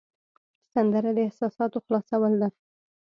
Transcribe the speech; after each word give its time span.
سندره 0.73 1.09
د 1.15 1.19
احساساتو 1.27 1.77
خلاصول 1.85 2.33
ده 2.41 2.49